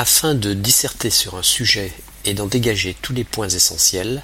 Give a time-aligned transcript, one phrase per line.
[0.00, 1.92] Afin de disserter sur un sujet
[2.24, 4.22] et d'en dégager tous les points essentiels,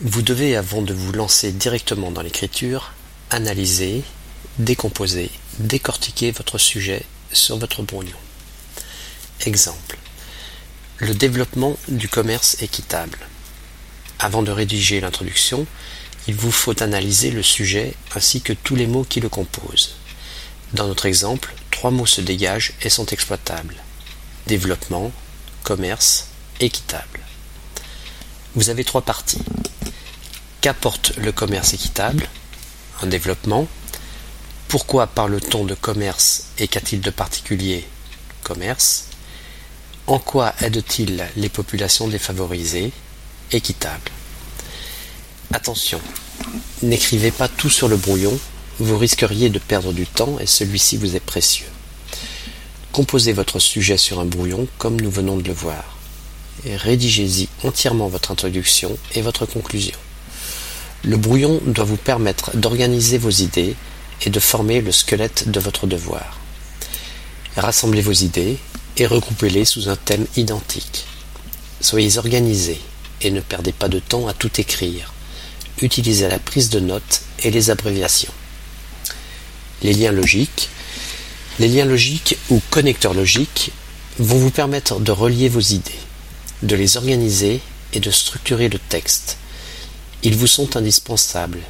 [0.00, 2.94] vous devez, avant de vous lancer directement dans l'écriture,
[3.28, 4.04] analyser,
[4.58, 8.16] décomposer, décortiquer votre sujet sur votre brouillon.
[9.44, 9.98] Exemple.
[10.96, 13.18] Le développement du commerce équitable.
[14.18, 15.66] Avant de rédiger l'introduction,
[16.26, 19.96] il vous faut analyser le sujet ainsi que tous les mots qui le composent.
[20.72, 23.76] Dans notre exemple, trois mots se dégagent et sont exploitables.
[24.46, 25.10] Développement,
[25.64, 26.28] commerce,
[26.60, 27.18] équitable.
[28.54, 29.42] Vous avez trois parties.
[30.60, 32.28] Qu'apporte le commerce équitable
[33.02, 33.66] Un développement?
[34.68, 37.88] Pourquoi parle-t-on de commerce et qu'a-t-il de particulier
[38.44, 39.06] Commerce?
[40.06, 42.92] En quoi aide-t-il les populations défavorisées
[43.50, 44.12] Équitable.
[45.52, 46.00] Attention,
[46.82, 48.38] n'écrivez pas tout sur le brouillon,
[48.78, 51.66] vous risqueriez de perdre du temps et celui-ci vous est précieux.
[52.96, 55.84] Composez votre sujet sur un brouillon comme nous venons de le voir.
[56.64, 59.98] Rédigez-y entièrement votre introduction et votre conclusion.
[61.04, 63.76] Le brouillon doit vous permettre d'organiser vos idées
[64.24, 66.40] et de former le squelette de votre devoir.
[67.58, 68.56] Rassemblez vos idées
[68.96, 71.04] et regroupez-les sous un thème identique.
[71.82, 72.80] Soyez organisés
[73.20, 75.12] et ne perdez pas de temps à tout écrire
[75.82, 78.32] utilisez la prise de notes et les abréviations.
[79.82, 80.70] Les liens logiques.
[81.58, 83.72] Les liens logiques ou connecteurs logiques
[84.18, 85.98] vont vous permettre de relier vos idées,
[86.62, 87.60] de les organiser
[87.94, 89.38] et de structurer le texte.
[90.22, 91.60] Ils vous sont indispensables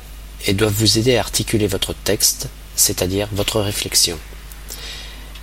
[0.46, 4.18] et doivent vous aider à articuler votre texte, c'est-à-dire votre réflexion.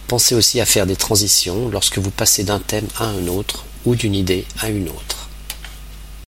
[0.08, 3.96] Pensez aussi à faire des transitions lorsque vous passez d'un thème à un autre ou
[3.96, 5.13] d'une idée à une autre.